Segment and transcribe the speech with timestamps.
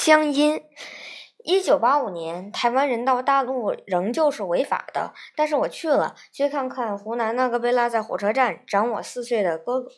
[0.00, 0.62] 乡音。
[1.44, 9.90] 一九八五年，台湾人到大陆仍旧是违法的，但是我去了，去看看湖南那个被落在火车站长我四岁的哥哥。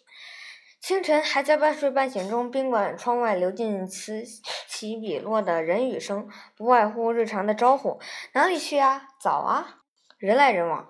[0.80, 4.24] 清晨还在半睡半醒中，宾馆窗外流进此
[4.66, 6.26] 起彼落的人语声，
[6.56, 8.00] 不外乎日常的招呼
[8.32, 9.02] ：“哪里去啊？
[9.20, 9.80] 早啊！”
[10.18, 10.88] 人来人往。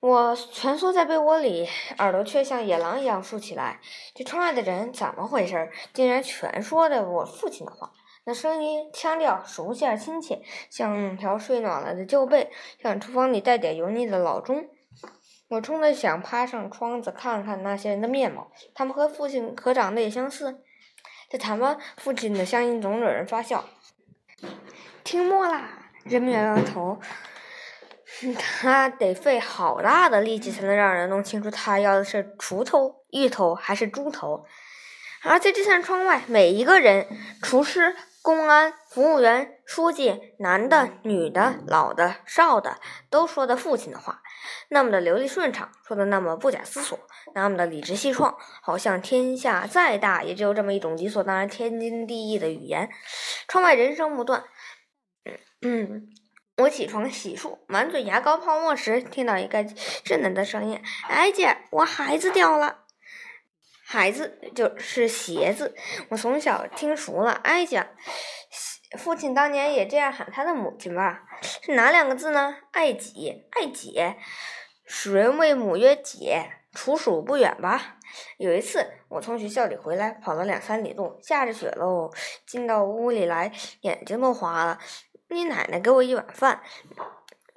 [0.00, 1.68] 我蜷缩在被窝里，
[1.98, 3.80] 耳朵却像野狼一样竖起来。
[4.16, 5.70] 这窗外的人怎么回事？
[5.94, 7.92] 竟然全说的我父亲的话。
[8.28, 12.50] 那声音、腔调熟悉而亲切，像条睡暖了的旧被，
[12.82, 14.66] 像厨房里带点油腻的老钟。
[15.46, 20.60] 我冲着想爬上窗子看看那些人的面貌，他们和父亲可长得也相似。
[21.30, 23.64] 在台湾，父亲的乡音总惹人发笑。
[25.04, 26.98] 听莫啦，人们摇摇头。
[28.36, 34.44] 他得费好大的力气才能让人弄清楚他要的是锄头、芋头还是猪头。
[35.22, 37.06] 而在这扇窗外，每一个人，
[37.40, 37.94] 厨师。
[38.26, 44.20] 公安、服务员、书记，男的、女的、老的、少的，都说的父亲的话，
[44.68, 46.98] 那么的流利顺畅，说的那么不假思索，
[47.36, 52.90] 那么的理直气壮，好像天下再大，也只有这么一种理所当然、天经地义的语言。
[53.46, 54.42] 窗外人声不断。
[55.62, 56.08] 嗯，
[56.56, 62.85] 我起床洗漱，满嘴牙膏泡沫时，听到一个稚嫩的声音：“哎姐，我孩子掉了。”
[63.88, 65.72] 孩子就是鞋子，
[66.08, 67.30] 我从小听熟了。
[67.30, 67.86] 哀家，
[68.98, 71.22] 父亲当年也这样喊他的母亲吧？
[71.62, 72.56] 是哪两个字呢？
[72.72, 74.16] 爱己，爱姐。
[74.84, 77.98] 属人谓母曰姐，处属不远吧？
[78.38, 82.10] 有一次，我从学校里回来，跑了两三里路，下着雪喽，
[82.44, 84.80] 进到屋里来，眼睛都花了。
[85.28, 86.60] 你奶奶给我一碗饭，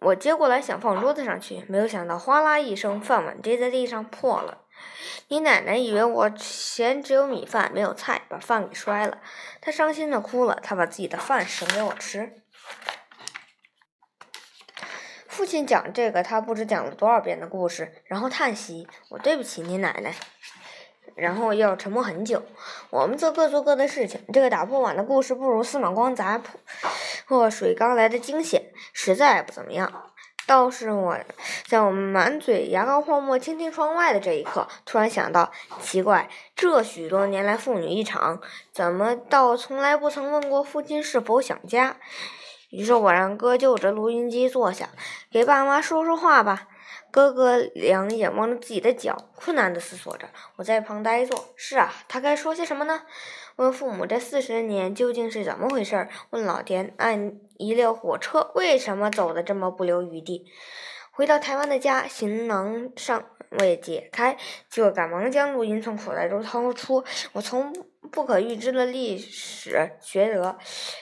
[0.01, 4.65] 我接过来想放桌子上去，没有想到哗啦一声，饭碗跌在地上破了。
[5.27, 9.19] 你奶奶以为我嫌只有米饭没有菜，把饭给摔了。
[9.61, 12.33] 她伤心的哭了，她把自己的饭省给我吃。
[15.27, 20.13] 父亲讲这个，他不知讲了多少遍的故事，然后叹息：“我对不起你奶奶。”
[21.15, 22.43] 然后要沉默很久。
[22.89, 24.21] 我们做各做各的事情。
[24.33, 26.41] 这个打破碗的故事不如司马光砸
[27.27, 30.11] 破水缸来的惊险，实在不怎么样。
[30.49, 31.15] 倒是我
[31.67, 38.41] 在我们满嘴牙膏泡沫倾听窗外的这一刻，突然想到，奇怪，这许多年来父女一场，
[38.73, 41.97] 怎么倒从来不曾问过父亲是否想家？
[42.71, 44.89] 于是我让哥就着录音机坐下，
[45.31, 46.68] 给爸妈说说话吧。
[47.11, 50.29] 哥哥两眼望着自己的脚，困难地思索着。
[50.57, 51.49] 我在旁呆坐。
[51.55, 53.03] 是啊，他该说些什么呢？
[53.55, 56.07] 问父母这四十年究竟是怎么回事？
[56.29, 60.45] 问老天按一列火车为什么走得这么不留余地？
[61.11, 64.37] 回到台湾的家，行囊尚未解开，
[64.69, 67.03] 就赶忙将录音从口袋中掏出。
[67.33, 67.73] 我从
[68.09, 70.57] 不可预知的历史学得，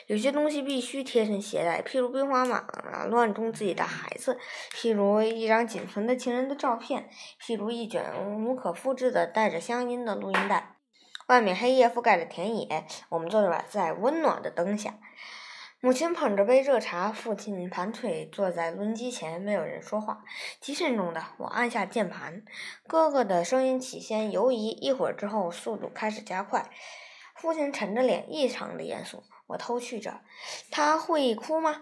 [0.08, 2.66] 有些东西必须贴身携带，譬如兵荒马
[3.08, 4.40] 乱中自己的孩子，
[4.72, 7.10] 譬如一张仅存的情人的照片，
[7.42, 8.06] 譬如一卷
[8.42, 10.78] 无可复制的带着乡音的录音带。
[11.28, 14.98] 外面黑夜覆盖了田野，我们坐着在温暖的灯下。
[15.82, 20.24] 母亲捧着杯热茶，父亲盘腿坐在录音机前，没有人说话。
[20.62, 22.44] 极慎重的，我按下键盘。
[22.88, 26.70] 哥哥的声音起先犹疑，一会儿之后速度开始加快。
[27.36, 29.22] 父亲沉着脸，异常的严肃。
[29.48, 30.22] 我偷去着，
[30.70, 31.82] 他会哭吗？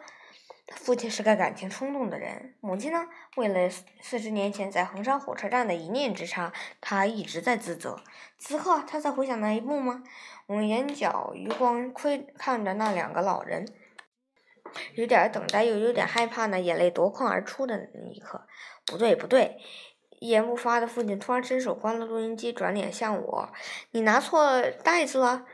[0.68, 2.56] 父亲是个感情冲动的人。
[2.60, 3.08] 母亲呢？
[3.36, 3.70] 为了
[4.02, 8.00] 四十年前在衡山火车站的一念之差，他一直在自责。
[8.40, 10.02] 此刻他在回想那一幕吗？
[10.48, 13.68] 我眼角余光窥看着那两个老人。
[14.96, 16.60] 有点等待，又有点害怕呢。
[16.60, 18.46] 眼泪夺眶而出的那一刻，
[18.86, 19.58] 不对，不对！
[20.20, 23.50] 一言不发的父亲突然伸手关了录音机，转脸向我
[23.92, 25.46] ：“你拿错袋子了？”“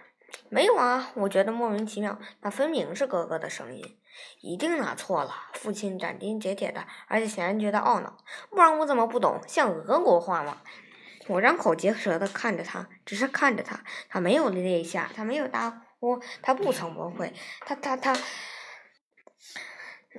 [0.50, 3.98] 没有啊。”我觉得莫名其妙，那分明是哥哥的声音。
[4.42, 5.34] 一定拿错了。
[5.54, 8.18] 父亲斩钉截铁的，而且显然觉得懊恼。
[8.50, 9.40] 不然我怎么不懂？
[9.48, 10.58] 像俄国话嘛？
[11.28, 13.80] 我张口结舌的看着他，只是看着他。
[14.10, 17.32] 他没有泪下，他没有大哭，他不曾崩溃。
[17.66, 18.16] 他他他。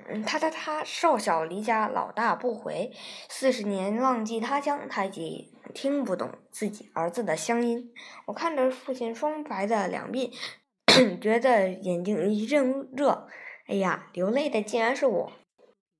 [0.08, 2.90] 嗯，他他他，少小离家，老大不回，
[3.28, 7.92] 四十年浪迹他乡，他已经听不懂自己儿子的乡音。
[8.26, 10.32] 我看着父亲双白的两鬓，
[11.20, 13.28] 觉得眼睛一阵热。
[13.66, 15.32] 哎呀，流泪的竟然是我。